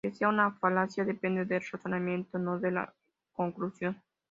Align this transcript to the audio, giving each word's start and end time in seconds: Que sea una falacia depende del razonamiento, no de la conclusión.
Que 0.03 0.11
sea 0.11 0.29
una 0.29 0.53
falacia 0.55 1.05
depende 1.05 1.45
del 1.45 1.61
razonamiento, 1.61 2.39
no 2.39 2.59
de 2.59 2.71
la 2.71 2.91
conclusión. 3.33 4.01